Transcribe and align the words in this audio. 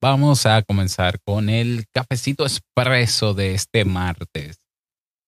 vamos 0.00 0.46
a 0.46 0.62
comenzar 0.62 1.20
con 1.24 1.48
el 1.48 1.86
cafecito 1.92 2.44
expreso 2.44 3.34
de 3.34 3.54
este 3.54 3.84
martes. 3.84 4.58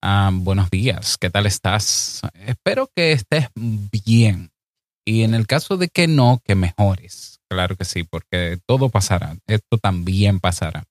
Ah, 0.03 0.31
buenos 0.33 0.71
días, 0.71 1.19
¿qué 1.19 1.29
tal 1.29 1.47
estás? 1.47 2.23
Espero 2.47 2.89
que 2.95 3.13
estés 3.13 3.49
bien. 3.55 4.51
Y 5.05 5.23
en 5.23 5.35
el 5.35 5.47
caso 5.47 5.77
de 5.77 5.89
que 5.89 6.07
no, 6.07 6.41
que 6.45 6.55
mejores. 6.55 7.41
Claro 7.51 7.77
que 7.77 7.85
sí, 7.85 8.05
porque 8.05 8.59
todo 8.67 8.91
pasará. 8.91 9.37
Esto 9.47 9.79
también 9.79 10.41
pasará. 10.41 10.85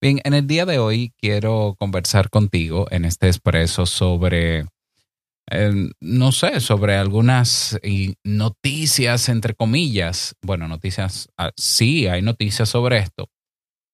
Bien, 0.00 0.20
en 0.24 0.34
el 0.34 0.46
día 0.46 0.66
de 0.66 0.78
hoy 0.78 1.12
quiero 1.18 1.74
conversar 1.78 2.30
contigo 2.30 2.86
en 2.90 3.04
este 3.04 3.26
expreso 3.26 3.86
sobre 3.86 4.66
no 6.00 6.32
sé, 6.32 6.60
sobre 6.60 6.96
algunas 6.96 7.78
noticias, 8.24 9.28
entre 9.28 9.54
comillas. 9.54 10.34
Bueno, 10.42 10.68
noticias, 10.68 11.28
ah, 11.38 11.52
sí, 11.56 12.06
hay 12.08 12.22
noticias 12.22 12.68
sobre 12.68 12.98
esto. 12.98 13.28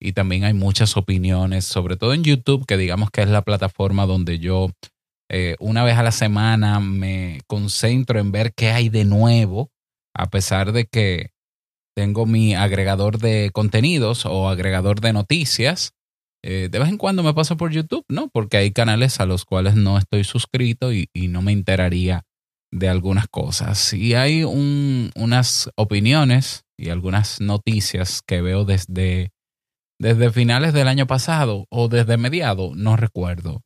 Y 0.01 0.13
también 0.13 0.45
hay 0.45 0.55
muchas 0.55 0.97
opiniones, 0.97 1.65
sobre 1.65 1.97
todo 1.97 2.13
en 2.13 2.25
YouTube, 2.25 2.67
que 2.67 2.77
digamos 2.77 3.11
que 3.11 3.23
es 3.23 3.29
la 3.29 3.43
plataforma 3.43 4.05
donde 4.07 4.39
yo 4.39 4.71
eh, 5.31 5.57
una 5.61 5.85
vez 5.85 5.97
a 5.97 6.03
la 6.03 6.13
semana 6.13 6.81
me 6.81 7.41
concentro 7.47 8.19
en 8.19 8.33
ver 8.33 8.53
qué 8.53 8.71
hay 8.71 8.89
de 8.89 9.05
nuevo, 9.05 9.71
a 10.15 10.29
pesar 10.29 10.73
de 10.73 10.87
que 10.87 11.31
tengo 11.97 12.27
mi 12.27 12.55
agregador 12.55 13.19
de 13.19 13.51
contenidos 13.53 14.27
o 14.27 14.49
agregador 14.49 15.01
de 15.01 15.13
noticias 15.13 15.93
eh, 16.43 16.69
de 16.71 16.79
vez 16.79 16.89
en 16.89 16.99
cuando 16.99 17.23
me 17.23 17.35
paso 17.35 17.57
por 17.57 17.71
YouTube, 17.71 18.05
¿no? 18.09 18.29
Porque 18.29 18.57
hay 18.57 18.73
canales 18.73 19.21
a 19.21 19.27
los 19.27 19.45
cuales 19.45 19.77
no 19.77 19.97
estoy 19.97 20.25
suscrito 20.25 20.93
y, 20.93 21.09
no 21.15 21.41
me 21.41 21.53
enteraría 21.53 22.25
de 22.73 22.89
algunas 22.89 23.29
cosas. 23.29 23.93
Y 23.93 24.15
hay 24.15 24.43
unas 24.43 25.71
opiniones 25.77 26.65
y 26.77 26.91
algunas 26.91 27.41
noticias 27.41 28.23
que 28.27 28.43
veo 28.43 28.65
desde, 28.65 29.31
desde 30.01 30.33
finales 30.33 30.73
del 30.73 30.89
año 30.89 31.07
pasado 31.07 31.67
o 31.71 31.89
desde 31.89 32.17
mediado, 32.17 32.73
no 32.75 32.97
recuerdo. 32.97 33.63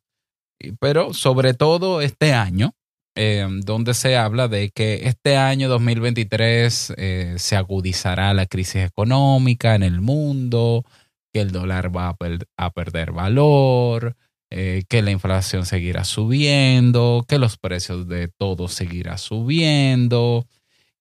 Pero 0.79 1.13
sobre 1.13 1.53
todo 1.55 2.01
este 2.01 2.33
año, 2.33 2.73
eh, 3.15 3.47
donde 3.63 3.95
se 3.95 4.15
habla 4.17 4.47
de 4.47 4.69
que 4.69 5.07
este 5.07 5.35
año 5.35 5.67
2023 5.69 6.93
eh, 6.95 7.35
se 7.37 7.55
agudizará 7.55 8.31
la 8.35 8.45
crisis 8.45 8.83
económica 8.83 9.73
en 9.73 9.81
el 9.81 10.01
mundo, 10.01 10.85
que 11.33 11.41
el 11.41 11.51
dólar 11.51 11.95
va 11.95 12.15
a, 12.57 12.71
perder 12.71 13.11
valor, 13.11 14.15
eh, 14.49 14.83
que 14.87 15.01
la 15.01 15.11
inflación 15.11 15.65
seguirá 15.65 16.03
subiendo, 16.03 17.25
que 17.27 17.39
los 17.39 17.57
precios 17.57 18.07
de 18.07 18.27
todo 18.27 18.67
seguirá 18.67 19.17
subiendo. 19.17 20.47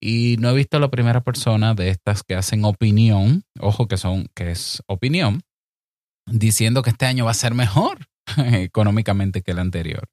Y 0.01 0.37
no 0.39 0.51
he 0.51 0.55
visto 0.55 0.77
a 0.77 0.81
la 0.81 0.91
primera 0.91 1.23
persona 1.23 1.75
de 1.75 1.89
estas 1.89 2.23
que 2.23 2.35
hacen 2.35 2.65
opinión, 2.65 3.45
ojo 3.61 3.89
que 3.89 3.97
son, 3.97 4.29
que 4.35 4.51
es 4.51 4.83
opinión, 4.87 5.43
diciendo 6.27 6.83
que 6.83 6.91
este 6.91 7.07
año 7.07 7.25
va 7.25 7.31
a 7.31 7.35
ser 7.35 7.55
mejor 7.55 8.07
económicamente 8.37 9.43
que 9.43 9.53
el 9.53 9.59
anterior. 9.59 10.09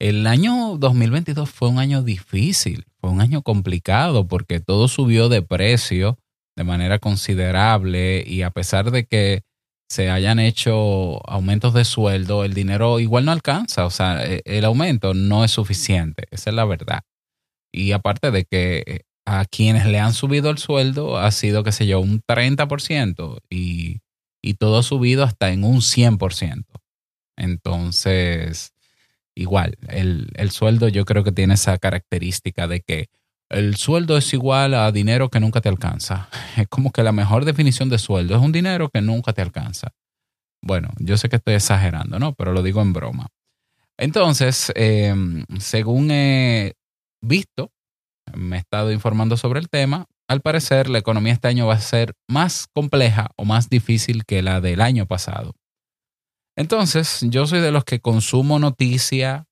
El 0.00 0.26
año 0.26 0.76
2022 0.76 1.48
fue 1.50 1.68
un 1.68 1.78
año 1.78 2.02
difícil, 2.02 2.86
fue 3.00 3.10
un 3.10 3.20
año 3.20 3.42
complicado 3.42 4.26
porque 4.26 4.60
todo 4.60 4.88
subió 4.88 5.28
de 5.28 5.42
precio 5.42 6.18
de 6.56 6.64
manera 6.64 6.98
considerable 6.98 8.24
y 8.26 8.42
a 8.42 8.50
pesar 8.50 8.90
de 8.90 9.06
que 9.06 9.42
se 9.88 10.10
hayan 10.10 10.38
hecho 10.38 11.20
aumentos 11.28 11.74
de 11.74 11.84
sueldo, 11.84 12.44
el 12.44 12.54
dinero 12.54 13.00
igual 13.00 13.24
no 13.24 13.32
alcanza, 13.32 13.84
o 13.86 13.90
sea, 13.90 14.24
e, 14.24 14.42
el 14.44 14.64
aumento 14.64 15.14
no 15.14 15.44
es 15.44 15.50
suficiente, 15.52 16.24
esa 16.30 16.50
es 16.50 16.56
la 16.56 16.64
verdad. 16.64 17.02
Y 17.72 17.92
aparte 17.92 18.30
de 18.30 18.44
que 18.44 19.02
a 19.26 19.44
quienes 19.46 19.86
le 19.86 19.98
han 20.00 20.14
subido 20.14 20.50
el 20.50 20.58
sueldo 20.58 21.18
ha 21.18 21.30
sido, 21.30 21.64
qué 21.64 21.72
sé 21.72 21.86
yo, 21.86 22.00
un 22.00 22.22
30% 22.22 23.40
y, 23.50 24.00
y 24.42 24.54
todo 24.54 24.78
ha 24.78 24.82
subido 24.82 25.24
hasta 25.24 25.50
en 25.50 25.64
un 25.64 25.80
100%. 25.82 26.64
Entonces, 27.36 28.72
igual, 29.34 29.76
el, 29.88 30.30
el 30.36 30.50
sueldo 30.50 30.88
yo 30.88 31.04
creo 31.04 31.24
que 31.24 31.32
tiene 31.32 31.54
esa 31.54 31.78
característica 31.78 32.68
de 32.68 32.80
que 32.80 33.08
el 33.54 33.76
sueldo 33.76 34.16
es 34.16 34.32
igual 34.32 34.74
a 34.74 34.90
dinero 34.92 35.28
que 35.28 35.40
nunca 35.40 35.60
te 35.60 35.68
alcanza. 35.68 36.28
Es 36.56 36.68
como 36.68 36.92
que 36.92 37.02
la 37.02 37.12
mejor 37.12 37.44
definición 37.44 37.88
de 37.88 37.98
sueldo 37.98 38.36
es 38.36 38.40
un 38.40 38.52
dinero 38.52 38.88
que 38.88 39.00
nunca 39.00 39.32
te 39.32 39.42
alcanza. 39.42 39.92
Bueno, 40.62 40.90
yo 40.98 41.16
sé 41.16 41.28
que 41.28 41.36
estoy 41.36 41.54
exagerando, 41.54 42.18
¿no? 42.18 42.34
Pero 42.34 42.52
lo 42.52 42.62
digo 42.62 42.80
en 42.80 42.92
broma. 42.92 43.28
Entonces, 43.98 44.72
em, 44.74 45.44
según 45.58 46.10
he 46.10 46.74
visto, 47.20 47.70
me 48.34 48.56
he 48.56 48.58
estado 48.60 48.92
informando 48.92 49.36
sobre 49.36 49.60
el 49.60 49.68
tema, 49.68 50.06
al 50.28 50.40
parecer 50.40 50.88
la 50.88 50.98
economía 50.98 51.34
este 51.34 51.48
año 51.48 51.66
va 51.66 51.74
a 51.74 51.80
ser 51.80 52.14
más 52.28 52.66
compleja 52.72 53.30
o 53.36 53.44
más 53.44 53.68
difícil 53.68 54.24
que 54.24 54.42
la 54.42 54.60
del 54.60 54.80
año 54.80 55.06
pasado. 55.06 55.54
Entonces, 56.56 57.20
yo 57.28 57.46
soy 57.46 57.60
de 57.60 57.72
los 57.72 57.84
que 57.84 58.00
consumo 58.00 58.58
noticia 58.58 59.44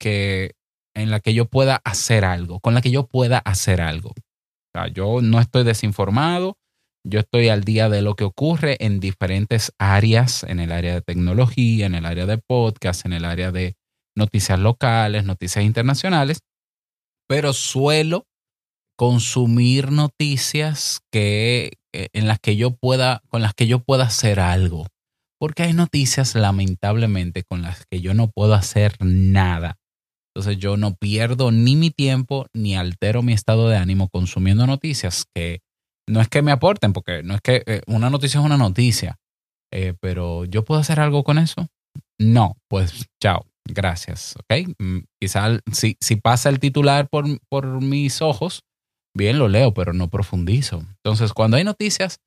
que 0.00 0.52
en 0.94 1.10
la 1.10 1.20
que 1.20 1.34
yo 1.34 1.46
pueda 1.46 1.80
hacer 1.84 2.24
algo, 2.24 2.60
con 2.60 2.74
la 2.74 2.80
que 2.80 2.90
yo 2.90 3.06
pueda 3.06 3.38
hacer 3.38 3.80
algo. 3.80 4.10
O 4.10 4.70
sea, 4.72 4.88
yo 4.88 5.20
no 5.22 5.40
estoy 5.40 5.64
desinformado, 5.64 6.56
yo 7.04 7.20
estoy 7.20 7.48
al 7.48 7.64
día 7.64 7.88
de 7.88 8.02
lo 8.02 8.14
que 8.14 8.24
ocurre 8.24 8.76
en 8.80 9.00
diferentes 9.00 9.72
áreas, 9.78 10.44
en 10.44 10.60
el 10.60 10.72
área 10.72 10.94
de 10.94 11.02
tecnología, 11.02 11.86
en 11.86 11.94
el 11.94 12.04
área 12.04 12.26
de 12.26 12.38
podcast, 12.38 13.06
en 13.06 13.12
el 13.12 13.24
área 13.24 13.50
de 13.52 13.76
noticias 14.16 14.58
locales, 14.58 15.24
noticias 15.24 15.64
internacionales, 15.64 16.40
pero 17.28 17.52
suelo 17.52 18.24
consumir 18.96 19.92
noticias 19.92 21.00
que 21.12 21.78
eh, 21.94 22.08
en 22.12 22.26
las 22.26 22.40
que 22.40 22.56
yo 22.56 22.72
pueda 22.72 23.22
con 23.28 23.42
las 23.42 23.54
que 23.54 23.66
yo 23.66 23.78
pueda 23.78 24.04
hacer 24.04 24.40
algo, 24.40 24.86
porque 25.38 25.62
hay 25.62 25.72
noticias 25.72 26.34
lamentablemente 26.34 27.44
con 27.44 27.62
las 27.62 27.86
que 27.86 28.00
yo 28.00 28.12
no 28.12 28.28
puedo 28.28 28.54
hacer 28.54 28.96
nada. 29.00 29.76
Entonces 30.38 30.58
yo 30.58 30.76
no 30.76 30.94
pierdo 30.94 31.50
ni 31.50 31.74
mi 31.74 31.90
tiempo 31.90 32.46
ni 32.54 32.76
altero 32.76 33.22
mi 33.22 33.32
estado 33.32 33.68
de 33.68 33.76
ánimo 33.76 34.08
consumiendo 34.08 34.68
noticias 34.68 35.24
que 35.34 35.62
no 36.08 36.20
es 36.20 36.28
que 36.28 36.42
me 36.42 36.52
aporten, 36.52 36.92
porque 36.92 37.24
no 37.24 37.34
es 37.34 37.40
que 37.40 37.64
eh, 37.66 37.80
una 37.88 38.08
noticia 38.08 38.38
es 38.38 38.46
una 38.46 38.56
noticia, 38.56 39.16
eh, 39.72 39.94
pero 40.00 40.44
yo 40.44 40.64
puedo 40.64 40.80
hacer 40.80 41.00
algo 41.00 41.24
con 41.24 41.38
eso. 41.38 41.66
No, 42.20 42.56
pues 42.68 43.08
chao, 43.20 43.46
gracias, 43.64 44.36
¿ok? 44.36 44.68
Mm, 44.78 44.98
quizá 45.20 45.58
si, 45.72 45.96
si 46.00 46.14
pasa 46.14 46.50
el 46.50 46.60
titular 46.60 47.08
por, 47.08 47.24
por 47.48 47.82
mis 47.82 48.22
ojos, 48.22 48.62
bien 49.16 49.40
lo 49.40 49.48
leo, 49.48 49.74
pero 49.74 49.92
no 49.92 50.06
profundizo. 50.06 50.84
Entonces, 51.02 51.32
cuando 51.32 51.56
hay 51.56 51.64
noticias 51.64 52.20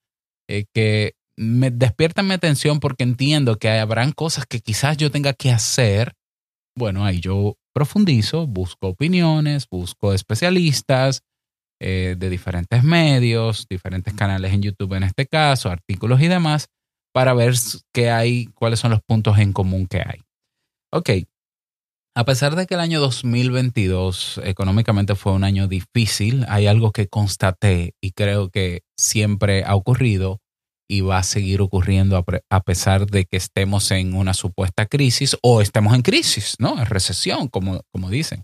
eh, 0.50 0.66
que 0.76 1.14
me 1.38 1.72
despiertan 1.72 2.28
mi 2.28 2.34
atención 2.34 2.82
porque 2.82 3.06
entiendo 3.06 3.58
que 3.58 3.70
habrán 3.70 4.12
cosas 4.12 4.46
que 4.46 4.60
quizás 4.60 4.98
yo 4.98 5.12
tenga 5.12 5.32
que 5.32 5.50
hacer, 5.50 6.12
bueno, 6.76 7.06
ahí 7.06 7.22
yo 7.22 7.56
profundizo, 7.74 8.48
busco 8.48 8.90
opiniones, 8.90 9.68
busco 9.70 10.14
especialistas 10.14 11.24
eh, 11.80 12.16
de 12.18 12.30
diferentes 12.30 12.84
medios, 12.84 13.66
diferentes 13.70 14.14
canales 14.14 14.54
en 14.54 14.62
YouTube 14.62 14.94
en 14.94 15.04
este 15.04 15.26
caso, 15.26 15.70
artículos 15.70 16.22
y 16.22 16.28
demás, 16.28 16.70
para 17.14 17.34
ver 17.34 17.54
qué 17.94 18.12
hay, 18.12 18.46
cuáles 18.56 18.80
son 18.80 18.92
los 18.92 19.02
puntos 19.02 19.38
en 19.40 19.54
común 19.54 19.88
que 19.88 20.00
hay. 20.00 20.22
Ok, 20.94 21.10
a 22.14 22.26
pesar 22.26 22.58
de 22.58 22.68
que 22.68 22.74
el 22.74 22.82
año 22.82 23.00
2022 23.00 24.42
económicamente 24.44 25.16
fue 25.16 25.32
un 25.32 25.46
año 25.46 25.70
difícil, 25.70 26.46
hay 26.50 26.68
algo 26.68 26.92
que 26.92 27.08
constaté 27.08 27.96
y 28.02 28.12
creo 28.12 28.50
que 28.50 28.82
siempre 28.98 29.64
ha 29.64 29.76
ocurrido 29.76 30.41
y 30.92 31.00
va 31.00 31.20
a 31.20 31.24
seguir 31.24 31.62
ocurriendo 31.62 32.22
a, 32.50 32.64
pesar 32.64 33.06
de 33.06 33.24
que 33.24 33.38
estemos 33.38 33.92
en 33.92 34.14
una 34.14 34.34
supuesta 34.34 34.86
crisis 34.88 35.38
o 35.42 35.62
estemos 35.62 35.96
en 35.96 36.02
crisis, 36.02 36.56
¿no? 36.60 36.78
En 36.78 36.86
recesión, 36.86 37.48
como, 37.48 37.80
como 37.94 38.10
dicen. 38.10 38.44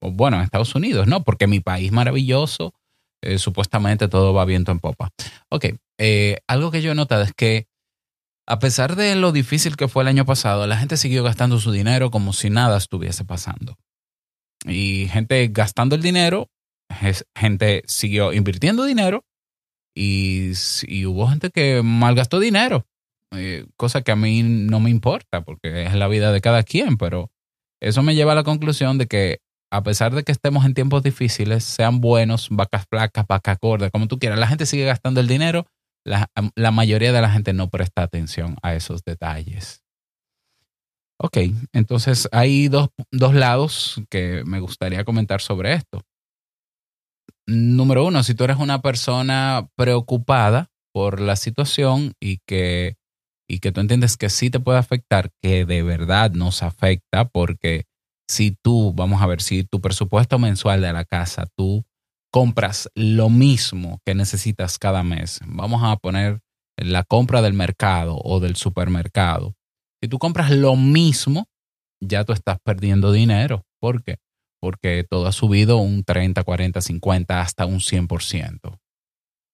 bueno, 0.00 0.38
en 0.38 0.42
Estados 0.42 0.74
Unidos, 0.74 1.06
¿no? 1.06 1.22
Porque 1.22 1.46
mi 1.46 1.60
país 1.60 1.92
maravilloso, 1.92 2.74
eh, 3.22 3.38
supuestamente 3.38 4.08
todo 4.08 4.34
va 4.34 4.44
viento 4.44 4.72
en 4.72 4.80
popa. 4.80 5.10
Ok, 5.50 5.66
eh, 5.98 6.38
algo 6.48 6.72
que 6.72 6.82
yo 6.82 6.90
he 6.90 6.96
notado 6.96 7.22
es 7.22 7.32
que 7.32 7.68
a 8.44 8.58
pesar 8.58 8.96
de 8.96 9.14
lo 9.14 9.30
difícil 9.30 9.76
que 9.76 9.86
fue 9.86 10.02
el 10.02 10.08
año 10.08 10.26
pasado, 10.26 10.66
la 10.66 10.76
gente 10.76 10.96
siguió 10.96 11.22
gastando 11.22 11.60
su 11.60 11.70
dinero 11.70 12.10
como 12.10 12.32
si 12.32 12.50
nada 12.50 12.76
estuviese 12.76 13.24
pasando. 13.24 13.78
Y 14.66 15.06
gente 15.12 15.46
gastando 15.46 15.94
el 15.94 16.02
dinero, 16.02 16.50
gente 17.36 17.84
siguió 17.86 18.32
invirtiendo 18.32 18.82
dinero 18.82 19.24
y, 19.94 20.52
hubo 21.06 21.28
gente 21.28 21.50
que 21.50 21.82
malgastó 21.82 22.40
dinero, 22.40 22.86
eh, 23.32 23.66
cosa 23.76 24.02
que 24.02 24.12
a 24.12 24.16
mí 24.16 24.42
no 24.42 24.80
me 24.80 24.90
importa 24.90 25.42
porque 25.42 25.84
es 25.84 25.94
la 25.94 26.08
vida 26.08 26.32
de 26.32 26.40
cada 26.40 26.62
quien, 26.62 26.96
pero 26.96 27.30
eso 27.80 28.02
me 28.02 28.14
lleva 28.14 28.32
a 28.32 28.36
la 28.36 28.44
conclusión 28.44 28.98
de 28.98 29.06
que 29.06 29.38
a 29.72 29.82
pesar 29.82 30.14
de 30.14 30.22
que 30.22 30.32
estemos 30.32 30.64
en 30.64 30.74
tiempos 30.74 31.02
difíciles, 31.02 31.64
sean 31.64 32.00
buenos, 32.00 32.48
vacas 32.50 32.86
flacas, 32.88 33.26
vacas 33.26 33.58
gordas, 33.60 33.90
como 33.90 34.06
tú 34.06 34.18
quieras, 34.18 34.38
la 34.38 34.46
gente 34.46 34.66
sigue 34.66 34.84
gastando 34.84 35.20
el 35.20 35.26
dinero, 35.26 35.66
la, 36.04 36.30
la 36.54 36.70
mayoría 36.70 37.12
de 37.12 37.20
la 37.20 37.30
gente 37.30 37.52
no 37.52 37.70
presta 37.70 38.02
atención 38.02 38.56
a 38.62 38.74
esos 38.74 39.02
detalles. 39.04 39.82
Ok, 41.18 41.38
entonces 41.72 42.28
hay 42.32 42.68
dos, 42.68 42.90
dos 43.10 43.34
lados 43.34 44.00
que 44.10 44.42
me 44.44 44.60
gustaría 44.60 45.04
comentar 45.04 45.40
sobre 45.40 45.72
esto 45.72 46.02
número 47.46 48.04
uno, 48.04 48.22
si 48.22 48.34
tú 48.34 48.44
eres 48.44 48.58
una 48.58 48.80
persona 48.82 49.68
preocupada 49.76 50.70
por 50.92 51.20
la 51.20 51.36
situación 51.36 52.12
y 52.20 52.38
que, 52.46 52.96
y 53.48 53.58
que 53.58 53.72
tú 53.72 53.80
entiendes 53.80 54.16
que 54.16 54.30
sí 54.30 54.50
te 54.50 54.60
puede 54.60 54.78
afectar, 54.78 55.30
que 55.42 55.64
de 55.64 55.82
verdad 55.82 56.30
nos 56.32 56.62
afecta, 56.62 57.28
porque 57.28 57.84
si 58.28 58.56
tú, 58.62 58.92
vamos 58.94 59.20
a 59.20 59.26
ver, 59.26 59.42
si 59.42 59.64
tu 59.64 59.80
presupuesto 59.80 60.38
mensual 60.38 60.80
de 60.80 60.92
la 60.92 61.04
casa, 61.04 61.46
tú 61.56 61.84
compras 62.32 62.88
lo 62.94 63.30
mismo 63.30 64.00
que 64.04 64.14
necesitas 64.14 64.78
cada 64.78 65.02
mes, 65.02 65.40
vamos 65.46 65.82
a 65.84 65.96
poner 65.96 66.40
la 66.76 67.04
compra 67.04 67.42
del 67.42 67.54
mercado 67.54 68.18
o 68.22 68.40
del 68.40 68.56
supermercado, 68.56 69.54
si 70.04 70.08
tú 70.08 70.18
compras 70.18 70.50
lo 70.50 70.76
mismo, 70.76 71.46
ya 71.98 72.24
tú 72.24 72.34
estás 72.34 72.58
perdiendo 72.62 73.10
dinero. 73.10 73.64
¿Por 73.80 74.02
qué? 74.02 74.18
Porque 74.64 75.04
todo 75.06 75.26
ha 75.26 75.32
subido 75.32 75.76
un 75.76 76.04
30, 76.04 76.42
40, 76.42 76.80
50, 76.80 77.38
hasta 77.38 77.66
un 77.66 77.80
100%. 77.80 78.80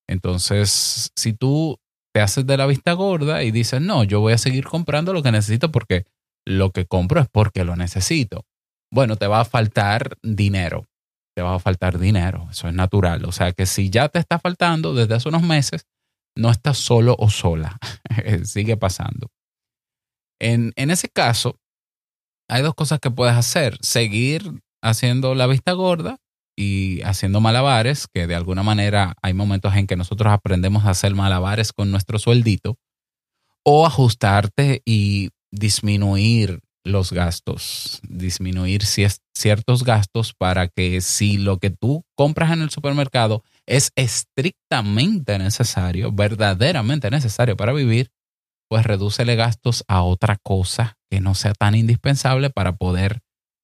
Entonces, 0.09 1.11
si 1.17 1.33
tú 1.33 1.81
te 2.15 2.21
haces 2.21 2.47
de 2.47 2.57
la 2.57 2.67
vista 2.67 2.93
gorda 2.93 3.43
y 3.43 3.51
dices, 3.51 3.81
no, 3.81 4.05
yo 4.05 4.21
voy 4.21 4.35
a 4.35 4.39
seguir 4.39 4.67
comprando 4.67 5.12
lo 5.12 5.25
que 5.25 5.33
necesito 5.33 5.73
porque 5.73 6.05
lo 6.47 6.71
que 6.71 6.87
compro 6.87 7.21
es 7.21 7.27
porque 7.29 7.65
lo 7.65 7.75
necesito. 7.75 8.47
Bueno, 8.93 9.17
te 9.17 9.27
va 9.27 9.41
a 9.41 9.45
faltar 9.45 10.17
dinero. 10.23 10.87
Te 11.35 11.43
va 11.43 11.56
a 11.56 11.59
faltar 11.59 11.99
dinero. 11.99 12.47
Eso 12.49 12.69
es 12.69 12.75
natural. 12.75 13.25
O 13.25 13.33
sea 13.33 13.51
que 13.51 13.67
si 13.67 13.91
ya 13.91 14.09
te 14.09 14.21
está 14.21 14.39
faltando 14.39 14.95
desde 14.95 15.15
hace 15.15 15.29
unos 15.29 15.43
meses, 15.43 15.87
no 16.37 16.53
estás 16.53 16.79
solo 16.79 17.17
o 17.19 17.31
sola. 17.31 17.79
Sigue 18.45 18.77
pasando. 18.77 19.27
En, 20.41 20.73
en 20.77 20.93
ese 20.93 21.09
caso, 21.09 21.59
hay 22.49 22.63
dos 22.63 22.75
cosas 22.77 23.01
que 23.01 23.11
puedes 23.11 23.35
hacer. 23.35 23.77
Seguir 23.81 24.63
haciendo 24.82 25.35
la 25.35 25.47
vista 25.47 25.73
gorda 25.73 26.19
y 26.56 27.00
haciendo 27.03 27.41
malabares, 27.41 28.06
que 28.12 28.27
de 28.27 28.35
alguna 28.35 28.62
manera 28.62 29.15
hay 29.23 29.35
momentos 29.35 29.75
en 29.77 29.87
que 29.87 29.97
nosotros 29.97 30.32
aprendemos 30.32 30.85
a 30.85 30.91
hacer 30.91 31.15
malabares 31.15 31.73
con 31.73 31.91
nuestro 31.91 32.19
sueldito, 32.19 32.77
o 33.65 33.87
ajustarte 33.87 34.82
y 34.85 35.31
disminuir 35.50 36.61
los 36.85 37.12
gastos, 37.12 38.00
disminuir 38.09 38.82
ciertos 38.85 39.85
gastos 39.85 40.32
para 40.32 40.69
que 40.69 41.00
si 41.00 41.37
lo 41.37 41.59
que 41.59 41.71
tú 41.71 42.05
compras 42.17 42.53
en 42.53 42.62
el 42.62 42.71
supermercado 42.71 43.43
es 43.67 43.93
estrictamente 43.97 45.38
necesario, 45.38 46.11
verdaderamente 46.11 47.11
necesario 47.11 47.56
para 47.56 47.73
vivir, 47.73 48.11
pues 48.69 48.87
redúcele 48.87 49.37
gastos 49.37 49.85
a 49.88 50.03
otra 50.03 50.37
cosa 50.43 50.97
que 51.11 51.21
no 51.21 51.35
sea 51.35 51.53
tan 51.53 51.75
indispensable 51.75 52.50
para 52.50 52.77
poder 52.77 53.21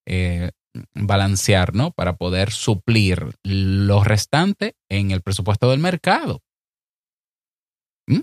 eh, 0.06 0.50
balancear, 0.94 1.74
¿no? 1.74 1.90
Para 1.90 2.16
poder 2.16 2.50
suplir 2.50 3.36
lo 3.42 4.04
restante 4.04 4.74
en 4.88 5.10
el 5.10 5.22
presupuesto 5.22 5.70
del 5.70 5.80
mercado. 5.80 6.42
¿Mm? 8.06 8.20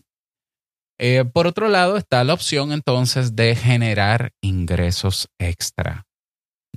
Eh, 1.00 1.26
por 1.26 1.48
otro 1.48 1.70
lado, 1.70 1.98
está 1.98 2.24
la 2.24 2.34
opción 2.34 2.72
entonces 2.72 3.36
de 3.36 3.56
generar 3.56 4.32
ingresos 4.42 5.30
extra, 5.40 6.06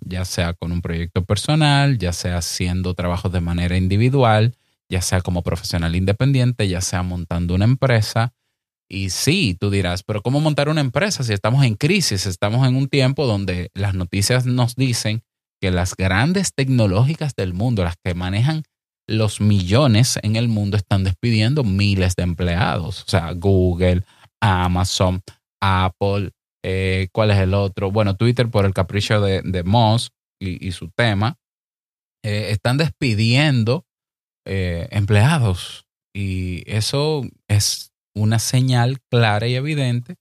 ya 0.00 0.24
sea 0.24 0.54
con 0.54 0.72
un 0.72 0.82
proyecto 0.82 1.24
personal, 1.24 1.98
ya 1.98 2.12
sea 2.12 2.38
haciendo 2.38 2.94
trabajos 2.94 3.32
de 3.32 3.40
manera 3.40 3.76
individual, 3.76 4.56
ya 4.88 5.02
sea 5.02 5.20
como 5.20 5.42
profesional 5.42 5.96
independiente, 5.96 6.68
ya 6.68 6.80
sea 6.80 7.02
montando 7.02 7.54
una 7.54 7.64
empresa. 7.64 8.32
Y 8.88 9.10
sí, 9.10 9.56
tú 9.58 9.70
dirás, 9.70 10.04
pero 10.04 10.22
¿cómo 10.22 10.40
montar 10.40 10.68
una 10.68 10.80
empresa 10.80 11.24
si 11.24 11.32
estamos 11.32 11.64
en 11.64 11.74
crisis? 11.74 12.26
Estamos 12.26 12.66
en 12.68 12.76
un 12.76 12.88
tiempo 12.88 13.26
donde 13.26 13.70
las 13.74 13.94
noticias 13.94 14.46
nos 14.46 14.76
dicen 14.76 15.22
que 15.60 15.70
las 15.70 15.94
grandes 15.96 16.52
tecnológicas 16.54 17.34
del 17.34 17.54
mundo, 17.54 17.84
las 17.84 17.96
que 18.02 18.14
manejan 18.14 18.62
los 19.08 19.40
millones 19.40 20.18
en 20.22 20.36
el 20.36 20.48
mundo, 20.48 20.76
están 20.76 21.04
despidiendo 21.04 21.64
miles 21.64 22.14
de 22.16 22.24
empleados. 22.24 23.02
O 23.02 23.08
sea, 23.08 23.32
Google, 23.32 24.02
Amazon, 24.40 25.22
Apple, 25.60 26.32
eh, 26.64 27.08
¿cuál 27.12 27.30
es 27.30 27.38
el 27.38 27.54
otro? 27.54 27.90
Bueno, 27.90 28.16
Twitter 28.16 28.50
por 28.50 28.64
el 28.64 28.74
capricho 28.74 29.20
de, 29.20 29.62
Moss 29.64 30.10
y, 30.40 30.72
su 30.72 30.90
tema, 30.90 31.38
eh, 32.24 32.48
están 32.50 32.76
despidiendo 32.76 33.86
eh, 34.44 34.88
empleados. 34.90 35.86
Y 36.14 36.62
eso 36.66 37.22
es 37.48 37.92
una 38.14 38.38
señal 38.38 38.98
clara 39.10 39.46
y 39.46 39.54
evidente 39.54 40.16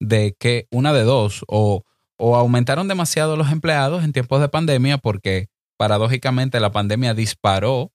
de 0.00 0.36
que 0.38 0.68
una 0.70 0.92
de 0.92 1.02
dos, 1.02 1.44
o 1.48 1.84
o 2.18 2.36
aumentaron 2.36 2.88
demasiado 2.88 3.36
los 3.36 3.50
empleados 3.50 4.04
en 4.04 4.12
tiempos 4.12 4.40
de 4.40 4.48
pandemia 4.48 4.98
porque 4.98 5.48
paradójicamente 5.78 6.60
la 6.60 6.72
pandemia 6.72 7.14
disparó 7.14 7.92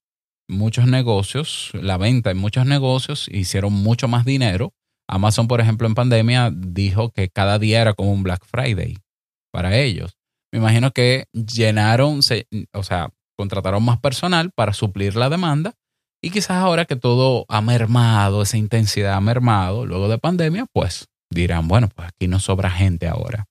muchos 0.47 0.87
negocios, 0.87 1.71
la 1.73 1.97
venta 1.97 2.31
en 2.31 2.37
muchos 2.37 2.65
negocios, 2.65 3.27
hicieron 3.31 3.73
mucho 3.73 4.07
más 4.07 4.25
dinero. 4.25 4.73
Amazon, 5.07 5.47
por 5.47 5.61
ejemplo, 5.61 5.87
en 5.87 5.95
pandemia 5.95 6.51
dijo 6.53 7.11
que 7.11 7.29
cada 7.29 7.59
día 7.59 7.81
era 7.81 7.93
como 7.93 8.11
un 8.11 8.23
Black 8.23 8.45
Friday 8.45 8.97
para 9.51 9.77
ellos. 9.77 10.17
Me 10.51 10.59
imagino 10.59 10.91
que 10.91 11.25
llenaron, 11.33 12.19
o 12.73 12.83
sea, 12.83 13.09
contrataron 13.37 13.83
más 13.83 13.99
personal 13.99 14.51
para 14.55 14.73
suplir 14.73 15.15
la 15.15 15.29
demanda 15.29 15.73
y 16.21 16.29
quizás 16.29 16.51
ahora 16.51 16.85
que 16.85 16.95
todo 16.95 17.45
ha 17.49 17.59
mermado, 17.59 18.41
esa 18.41 18.55
intensidad 18.55 19.15
ha 19.15 19.21
mermado 19.21 19.85
luego 19.85 20.07
de 20.07 20.17
pandemia, 20.17 20.65
pues 20.71 21.07
dirán, 21.29 21.67
bueno, 21.67 21.89
pues 21.93 22.07
aquí 22.07 22.27
no 22.27 22.39
sobra 22.39 22.69
gente 22.69 23.07
ahora. 23.07 23.45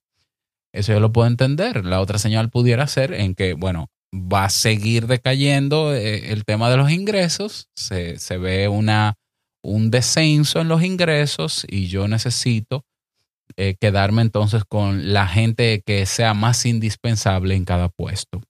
Eso 0.73 0.91
yo 0.91 0.99
lo 0.99 1.13
puedo 1.13 1.27
entender. 1.27 1.85
La 1.85 2.01
otra 2.01 2.17
señal 2.17 2.49
pudiera 2.49 2.87
ser 2.87 3.13
en 3.13 3.35
que, 3.35 3.53
bueno, 3.53 3.91
va 4.13 4.45
a 4.45 4.49
seguir 4.49 5.07
decayendo 5.07 5.93
eh, 5.93 6.31
el 6.31 6.45
tema 6.45 6.69
de 6.69 6.77
los 6.77 6.91
ingresos, 6.91 7.69
se, 7.75 8.37
ve 8.37 8.67
una, 8.67 9.15
un 9.63 9.91
descenso 9.91 10.61
en 10.61 10.67
los 10.67 10.83
ingresos 10.83 11.65
y 11.69 11.87
yo 11.87 12.07
necesito 12.07 12.85
eh, 13.55 13.75
quedarme 13.79 14.21
entonces 14.23 14.63
con 14.65 15.13
la 15.13 15.27
gente 15.27 15.83
que 15.85 16.05
sea 16.05 16.33
más 16.33 16.65
indispensable 16.65 17.55
en 17.55 17.65
cada 17.65 17.89
puesto. 17.89 18.41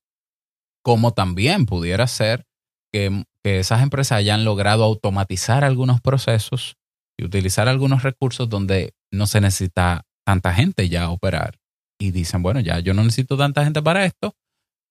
Como 0.81 1.11
también 1.11 1.65
pudiera 1.65 2.07
ser 2.07 2.45
que, 2.91 3.25
que 3.43 3.59
esas 3.59 3.81
empresas 3.81 4.17
hayan 4.17 4.45
logrado 4.45 4.83
automatizar 4.83 5.63
algunos 5.63 6.01
procesos 6.01 6.75
y 7.17 7.25
utilizar 7.25 7.67
algunos 7.67 8.03
recursos 8.03 8.49
donde 8.49 8.93
no 9.11 9.27
se 9.27 9.39
necesita 9.39 10.05
tanta 10.25 10.53
gente 10.53 10.89
ya 10.89 11.09
operar 11.09 11.62
y 12.03 12.11
dicen, 12.11 12.43
bueno, 12.43 12.59
ya 12.59 12.79
yo 12.79 12.93
no 12.93 13.03
necesito 13.03 13.37
tanta 13.37 13.63
gente 13.63 13.81
para 13.81 14.05
esto, 14.05 14.35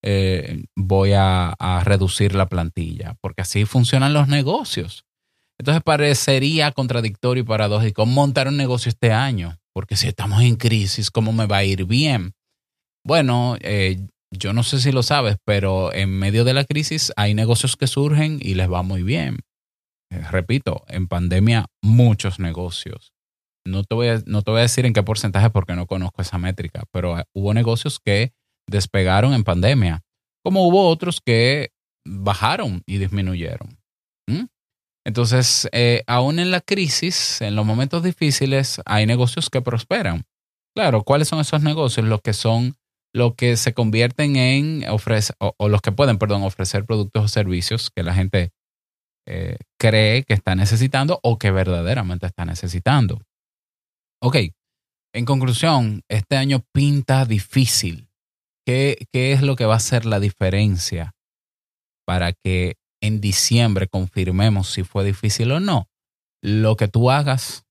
eh, 0.03 0.65
voy 0.75 1.13
a, 1.15 1.55
reducir 1.85 2.35
la 2.35 2.49
plantilla, 2.49 3.17
porque 3.21 3.43
así 3.43 3.65
funcionan 3.67 4.15
los 4.15 4.29
negocios. 4.29 5.05
Entonces 5.59 5.83
parecería 5.83 6.73
contradictorio 6.73 7.43
y 7.43 7.47
paradójico 7.47 8.07
montar 8.07 8.49
un 8.49 8.57
negocio 8.57 8.89
este 8.89 9.13
año, 9.13 9.59
porque 9.75 9.97
si 9.97 10.09
estamos 10.09 10.43
en 10.43 10.57
crisis, 10.57 11.11
¿cómo 11.11 11.33
me 11.33 11.47
va 11.47 11.59
a 11.59 11.65
ir 11.65 11.85
bien? 11.85 12.33
Bueno, 13.05 13.57
eh, 13.61 14.07
yo 14.31 14.53
no 14.53 14.63
sé 14.63 14.81
si 14.81 14.91
lo 14.91 15.03
sabes, 15.03 15.37
pero 15.45 15.93
en 15.93 16.11
medio 16.19 16.45
de 16.45 16.55
la 16.55 16.65
crisis 16.65 17.13
hay 17.17 17.35
negocios 17.35 17.77
que 17.77 17.87
surgen 17.87 18.39
y 18.41 18.55
les 18.55 18.71
va 18.71 18.83
muy 18.83 19.03
bien. 19.03 19.41
Eh, 20.11 20.23
repito, 20.31 20.85
en 20.89 21.07
pandemia 21.09 21.67
muchos 21.83 22.39
negocios 22.39 23.12
no 23.65 23.85
te, 23.85 23.95
voy 23.95 24.09
a, 24.09 24.23
no 24.27 24.43
te 24.43 24.51
voy 24.51 24.61
a 24.61 24.63
decir 24.63 24.87
en 24.87 24.93
qué 24.93 25.03
porcentaje 25.03 25.51
porque 25.51 25.75
no 25.75 25.87
conozco 25.87 26.23
esa 26.23 26.39
métrica, 26.39 26.85
pero 26.91 27.19
eh, 27.19 27.25
hubo 27.35 27.55
negocios 27.55 28.01
que 28.01 28.33
despegaron 28.69 29.35
en 29.35 29.45
pandemia, 29.45 30.03
como 30.45 30.67
hubo 30.67 30.89
otros 30.89 31.21
que 31.21 31.71
bajaron 32.05 32.83
y 32.87 32.99
disminuyeron. 32.99 33.79
Entonces, 35.05 35.69
eh, 35.73 36.05
aún 36.07 36.39
en 36.39 36.51
la 36.51 36.61
crisis, 36.61 37.41
en 37.41 37.57
los 37.57 37.67
momentos 37.67 38.05
difíciles, 38.05 38.81
hay 38.87 39.05
negocios 39.05 39.51
que 39.51 39.61
prosperan. 39.61 40.25
Claro, 40.77 41.03
¿cuáles 41.03 41.29
son 41.29 41.41
esos 41.41 41.63
negocios? 41.63 42.07
Los 42.07 42.21
que 42.23 42.33
son, 42.33 42.77
los 43.13 43.35
que 43.35 43.57
se 43.57 43.75
convierten 43.75 44.37
en 44.37 44.89
ofrecer, 44.89 45.35
o, 45.39 45.69
los 45.69 45.83
que 45.83 45.91
pueden, 45.93 46.19
perdón, 46.19 46.45
ofrecer 46.45 46.85
productos 46.85 47.25
o 47.25 47.29
servicios 47.29 47.91
que 47.91 48.05
la 48.05 48.15
gente 48.15 48.53
eh, 49.27 49.57
cree 49.79 50.23
que 50.23 50.35
está 50.35 50.55
necesitando 50.55 51.19
o 51.23 51.37
que 51.37 51.51
verdaderamente 51.51 52.27
está 52.27 52.45
necesitando. 52.45 53.21
Ok, 54.25 54.37
en 55.13 55.25
conclusión, 55.25 56.05
este 56.09 56.37
año 56.37 56.65
pinta 56.73 57.25
difícil. 57.25 58.09
¿Qué, 58.65 59.09
¿Qué, 59.13 59.33
es 59.33 59.43
lo 59.43 59.57
que 59.57 59.65
va 59.65 59.75
a 59.75 59.81
ser 59.81 60.07
la 60.07 60.21
diferencia 60.21 61.17
para 62.07 62.33
que 62.33 62.77
en 63.03 63.21
diciembre 63.21 63.89
confirmemos 63.89 64.69
si 64.69 64.85
fue 64.85 65.05
difícil 65.05 65.51
o 65.51 65.59
no? 65.59 65.89
Lo 66.41 66.77
que 66.77 66.87
tú 66.87 67.11
hagas, 67.11 67.65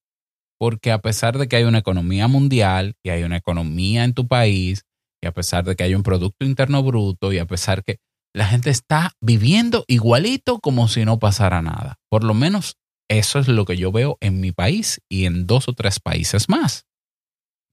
porque 0.59 0.91
a 0.91 0.99
pesar 0.99 1.37
de 1.37 1.47
que 1.47 1.55
hay 1.55 1.63
una 1.63 1.77
economía 1.77 2.27
mundial 2.27 2.95
y 3.01 3.11
hay 3.11 3.23
una 3.23 3.37
economía 3.37 4.03
en 4.03 4.13
tu 4.13 4.27
país, 4.27 4.83
y 5.23 5.27
a 5.27 5.31
pesar 5.31 5.63
de 5.63 5.77
que 5.77 5.85
hay 5.85 5.95
un 5.95 6.03
Producto 6.03 6.45
Interno 6.45 6.83
Bruto, 6.83 7.31
y 7.31 7.37
a 7.37 7.45
pesar 7.45 7.81
que 7.81 7.99
la 8.35 8.45
gente 8.45 8.71
está 8.71 9.13
viviendo 9.21 9.85
igualito 9.87 10.59
como 10.59 10.89
si 10.89 11.05
no 11.05 11.17
pasara 11.17 11.61
nada. 11.61 11.95
Por 12.09 12.25
lo 12.25 12.33
menos 12.33 12.75
eso 13.11 13.39
es 13.39 13.49
lo 13.49 13.65
que 13.65 13.75
yo 13.75 13.91
veo 13.91 14.17
en 14.21 14.39
mi 14.39 14.53
país 14.53 15.01
y 15.09 15.25
en 15.25 15.45
dos 15.45 15.67
o 15.67 15.73
tres 15.73 15.99
países 15.99 16.47
más. 16.47 16.85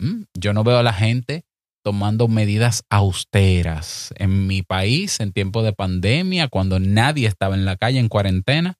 Mm, 0.01 0.23
yo 0.37 0.53
no 0.53 0.65
veo 0.65 0.79
a 0.79 0.83
la 0.83 0.93
gente 0.93 1.45
tomando 1.85 2.27
medidas 2.27 2.83
austeras. 2.91 4.13
En 4.17 4.49
mi 4.49 4.63
país, 4.63 5.21
en 5.21 5.33
tiempo 5.33 5.63
de 5.63 5.73
pandemia, 5.73 6.49
cuando 6.49 6.81
nadie 6.81 7.29
estaba 7.29 7.55
en 7.55 7.65
la 7.65 7.77
calle 7.77 8.01
en 8.01 8.09
cuarentena, 8.09 8.75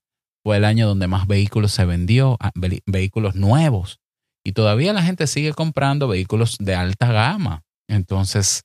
fue 0.45 0.57
el 0.57 0.65
año 0.65 0.89
donde 0.89 1.07
más 1.07 1.29
vehículos 1.29 1.71
se 1.71 1.85
vendió, 1.85 2.37
ah, 2.41 2.51
vehículos 2.87 3.37
nuevos. 3.37 4.01
Y 4.45 4.53
todavía 4.53 4.93
la 4.93 5.03
gente 5.05 5.29
sigue 5.29 5.53
comprando 5.53 6.09
vehículos 6.09 6.57
de 6.59 6.75
alta 6.75 7.13
gama. 7.13 7.63
Entonces, 7.89 8.63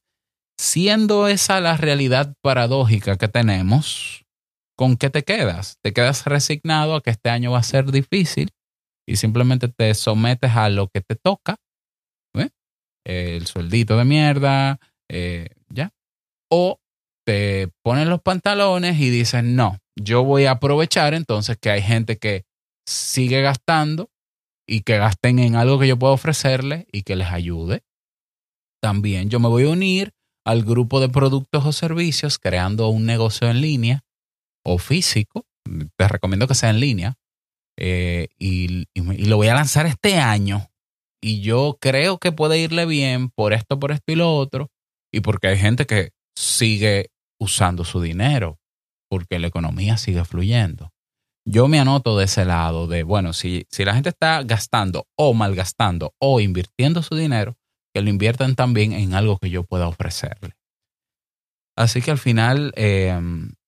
siendo 0.58 1.28
esa 1.28 1.60
la 1.60 1.78
realidad 1.78 2.34
paradójica 2.42 3.18
que 3.18 3.28
tenemos, 3.28 4.23
¿con 4.76 4.98
qué 4.98 5.10
te 5.10 5.24
quedas? 5.24 5.78
¿Te 5.82 5.94
quedas 5.94 6.26
resignado 6.26 6.96
a 6.96 7.02
que 7.02 7.12
este 7.12 7.30
año 7.30 7.52
va 7.52 7.60
a 7.60 7.64
ser 7.64 7.92
difícil 7.92 8.50
y 9.08 9.18
simplemente 9.18 9.68
te 9.68 9.94
sometes 9.94 10.52
a 10.52 10.70
lo 10.70 10.88
que 10.88 11.02
te 11.02 11.16
toca? 11.16 11.58
¿eh? 12.36 12.50
El 13.06 13.48
sueldito 13.48 13.98
de 13.98 14.06
mierda, 14.06 14.80
eh, 15.10 15.50
ya. 15.70 15.92
O 16.50 16.80
te 17.26 17.70
ponen 17.84 18.10
los 18.10 18.22
pantalones 18.22 19.00
y 19.00 19.10
dices, 19.10 19.44
no, 19.44 19.78
yo 19.96 20.24
voy 20.24 20.46
a 20.46 20.52
aprovechar 20.52 21.14
entonces 21.14 21.58
que 21.62 21.70
hay 21.70 21.82
gente 21.82 22.18
que 22.18 22.44
sigue 22.86 23.42
gastando 23.42 24.10
y 24.68 24.82
que 24.82 24.98
gasten 24.98 25.40
en 25.40 25.56
algo 25.56 25.80
que 25.80 25.88
yo 25.88 25.98
puedo 25.98 26.14
ofrecerles 26.14 26.86
y 26.92 27.04
que 27.04 27.16
les 27.16 27.30
ayude. 27.30 27.84
También 28.82 29.30
yo 29.30 29.40
me 29.40 29.48
voy 29.48 29.66
a 29.66 29.70
unir 29.70 30.12
al 30.46 30.64
grupo 30.64 31.00
de 31.00 31.08
productos 31.08 31.66
o 31.66 31.72
servicios 31.72 32.38
creando 32.38 32.90
un 32.90 33.06
negocio 33.06 33.50
en 33.50 33.62
línea 33.62 34.04
o 34.64 34.78
físico. 34.78 35.46
Te 35.98 36.08
recomiendo 36.08 36.48
que 36.48 36.56
sea 36.56 36.70
en 36.70 36.80
línea. 36.80 37.16
Eh, 37.78 38.28
y, 38.38 38.88
y, 38.94 39.26
lo 39.26 39.38
voy 39.38 39.48
a 39.48 39.56
lanzar 39.56 39.86
este 39.86 40.18
año. 40.18 40.70
Y 41.22 41.42
yo 41.42 41.78
creo 41.80 42.18
que 42.18 42.32
puede 42.32 42.60
irle 42.60 42.86
bien 42.86 43.30
por 43.30 43.54
esto, 43.54 43.80
por 43.80 43.92
esto 43.92 44.12
y 44.12 44.16
lo 44.16 44.36
otro. 44.36 44.72
Y 45.12 45.22
porque 45.22 45.48
hay 45.48 45.58
gente 45.58 45.86
que 45.86 46.12
sigue 46.36 47.12
usando 47.40 47.86
su 47.86 48.02
dinero, 48.02 48.60
porque 49.10 49.40
la 49.40 49.48
economía 49.48 49.98
sigue 49.98 50.26
fluyendo. 50.26 50.92
Yo 51.46 51.68
me 51.68 51.80
anoto 51.80 52.18
de 52.18 52.26
ese 52.26 52.46
lado 52.46 52.88
de, 52.88 53.04
bueno, 53.04 53.34
si, 53.34 53.66
si 53.70 53.84
la 53.84 53.94
gente 53.94 54.10
está 54.10 54.44
gastando 54.44 55.08
o 55.18 55.34
malgastando 55.34 56.14
o 56.20 56.40
invirtiendo 56.40 57.04
su 57.04 57.16
dinero, 57.16 57.58
que 57.94 58.02
lo 58.02 58.10
inviertan 58.10 58.56
también 58.56 58.94
en 58.94 59.14
algo 59.14 59.38
que 59.38 59.50
yo 59.50 59.64
pueda 59.64 59.88
ofrecerle. 59.88 60.56
Así 61.78 62.02
que 62.02 62.12
al 62.12 62.18
final, 62.18 62.74
eh, 62.76 63.20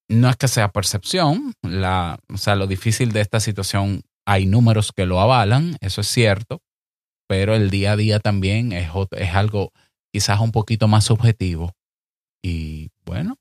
no 0.10 0.30
es 0.30 0.36
que 0.36 0.48
sea 0.48 0.70
percepción, 0.70 1.54
la, 1.62 2.20
o 2.32 2.38
sea, 2.38 2.56
lo 2.56 2.68
difícil 2.68 3.12
de 3.12 3.22
esta 3.22 3.40
situación, 3.40 4.02
hay 4.26 4.46
números 4.46 4.92
que 4.96 5.06
lo 5.06 5.20
avalan, 5.20 5.78
eso 5.82 6.02
es 6.02 6.08
cierto, 6.08 6.62
pero 7.28 7.56
el 7.56 7.70
día 7.70 7.94
a 7.94 7.96
día 7.96 8.20
también 8.20 8.72
es, 8.72 8.90
es 9.12 9.34
algo 9.34 9.72
quizás 10.14 10.40
un 10.40 10.52
poquito 10.52 10.88
más 10.88 11.06
subjetivo. 11.06 11.74
Y 12.44 12.90
bueno, 13.06 13.38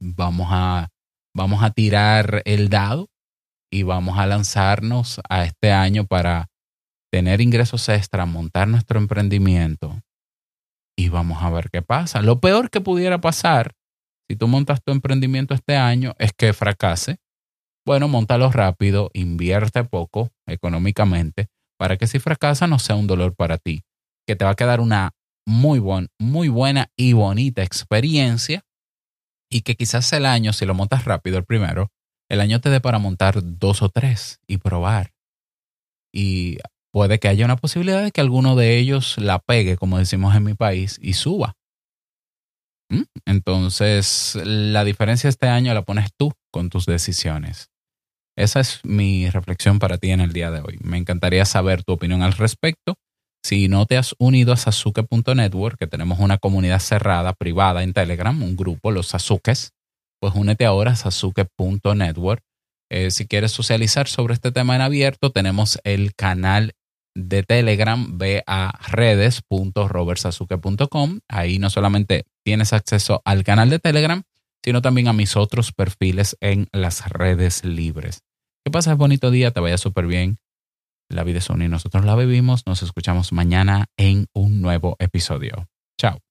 vamos 0.00 0.48
a, 0.50 0.88
vamos 1.34 1.62
a 1.62 1.70
tirar 1.70 2.42
el 2.46 2.70
dado 2.70 3.08
y 3.70 3.82
vamos 3.82 4.18
a 4.18 4.26
lanzarnos 4.26 5.20
a 5.28 5.44
este 5.44 5.72
año 5.72 6.06
para 6.06 6.48
tener 7.12 7.40
ingresos 7.40 7.88
extra, 7.88 8.24
montar 8.24 8.68
nuestro 8.68 8.98
emprendimiento 8.98 10.00
y 10.96 11.10
vamos 11.10 11.42
a 11.42 11.50
ver 11.50 11.70
qué 11.70 11.82
pasa. 11.82 12.22
Lo 12.22 12.40
peor 12.40 12.70
que 12.70 12.80
pudiera 12.80 13.20
pasar 13.20 13.75
si 14.28 14.36
tú 14.36 14.48
montas 14.48 14.82
tu 14.82 14.92
emprendimiento 14.92 15.54
este 15.54 15.76
año 15.76 16.14
es 16.18 16.32
que 16.32 16.52
fracase. 16.52 17.18
Bueno, 17.84 18.08
montalo 18.08 18.50
rápido, 18.50 19.10
invierte 19.14 19.84
poco 19.84 20.30
económicamente 20.46 21.48
para 21.78 21.96
que 21.96 22.06
si 22.06 22.18
fracasa 22.18 22.66
no 22.66 22.78
sea 22.78 22.96
un 22.96 23.06
dolor 23.06 23.34
para 23.34 23.58
ti, 23.58 23.82
que 24.26 24.34
te 24.34 24.44
va 24.44 24.52
a 24.52 24.56
quedar 24.56 24.80
una 24.80 25.12
muy, 25.46 25.80
muy 26.18 26.48
buena 26.48 26.90
y 26.96 27.12
bonita 27.12 27.62
experiencia 27.62 28.64
y 29.50 29.60
que 29.60 29.76
quizás 29.76 30.12
el 30.12 30.26
año, 30.26 30.52
si 30.52 30.66
lo 30.66 30.74
montas 30.74 31.04
rápido 31.04 31.38
el 31.38 31.44
primero, 31.44 31.92
el 32.28 32.40
año 32.40 32.60
te 32.60 32.70
dé 32.70 32.80
para 32.80 32.98
montar 32.98 33.38
dos 33.42 33.82
o 33.82 33.88
tres 33.88 34.40
y 34.48 34.58
probar. 34.58 35.12
Y 36.12 36.58
puede 36.92 37.20
que 37.20 37.28
haya 37.28 37.44
una 37.44 37.56
posibilidad 37.56 38.02
de 38.02 38.10
que 38.10 38.20
alguno 38.20 38.56
de 38.56 38.78
ellos 38.78 39.16
la 39.18 39.38
pegue, 39.38 39.76
como 39.76 39.98
decimos 39.98 40.34
en 40.34 40.44
mi 40.44 40.54
país, 40.54 40.98
y 41.00 41.12
suba. 41.12 41.56
¿Mm? 42.88 43.02
Entonces, 43.26 44.38
la 44.44 44.84
diferencia 44.84 45.28
este 45.28 45.48
año 45.48 45.74
la 45.74 45.82
pones 45.82 46.10
tú 46.16 46.32
con 46.52 46.70
tus 46.70 46.86
decisiones. 46.86 47.70
Esa 48.36 48.60
es 48.60 48.80
mi 48.84 49.30
reflexión 49.30 49.78
para 49.78 49.98
ti 49.98 50.10
en 50.10 50.20
el 50.20 50.32
día 50.32 50.50
de 50.50 50.60
hoy. 50.60 50.78
Me 50.82 50.98
encantaría 50.98 51.44
saber 51.44 51.82
tu 51.82 51.92
opinión 51.92 52.22
al 52.22 52.34
respecto. 52.34 52.96
Si 53.42 53.68
no 53.68 53.86
te 53.86 53.96
has 53.96 54.14
unido 54.18 54.52
a 54.52 54.56
Sasuke.network, 54.56 55.78
que 55.78 55.86
tenemos 55.86 56.18
una 56.18 56.36
comunidad 56.38 56.80
cerrada, 56.80 57.32
privada 57.32 57.82
en 57.82 57.92
Telegram, 57.92 58.40
un 58.42 58.56
grupo, 58.56 58.90
los 58.90 59.08
Sasukes, 59.08 59.72
pues 60.20 60.34
únete 60.34 60.66
ahora 60.66 60.92
a 60.92 60.96
Sasuke.network. 60.96 62.42
Eh, 62.90 63.10
si 63.10 63.26
quieres 63.26 63.52
socializar 63.52 64.06
sobre 64.06 64.34
este 64.34 64.52
tema 64.52 64.76
en 64.76 64.82
abierto, 64.82 65.30
tenemos 65.30 65.78
el 65.84 66.14
canal 66.14 66.72
de 67.16 67.42
Telegram, 67.42 68.18
ve 68.18 68.44
a 68.46 68.78
redes.robertsazuke.com. 68.88 71.20
Ahí 71.28 71.58
no 71.58 71.70
solamente 71.70 72.26
tienes 72.44 72.72
acceso 72.72 73.22
al 73.24 73.42
canal 73.42 73.70
de 73.70 73.78
Telegram, 73.78 74.22
sino 74.62 74.82
también 74.82 75.08
a 75.08 75.12
mis 75.12 75.36
otros 75.36 75.72
perfiles 75.72 76.36
en 76.40 76.68
las 76.72 77.08
redes 77.08 77.64
libres. 77.64 78.20
Que 78.64 78.70
pases 78.70 78.96
bonito 78.96 79.30
día, 79.30 79.50
te 79.50 79.60
vaya 79.60 79.78
súper 79.78 80.06
bien. 80.06 80.36
La 81.08 81.24
vida 81.24 81.38
es 81.38 81.48
una 81.50 81.64
y 81.64 81.68
nosotros 81.68 82.04
la 82.04 82.16
vivimos. 82.16 82.66
Nos 82.66 82.82
escuchamos 82.82 83.32
mañana 83.32 83.86
en 83.96 84.26
un 84.34 84.60
nuevo 84.60 84.96
episodio. 84.98 85.68
Chao. 85.98 86.25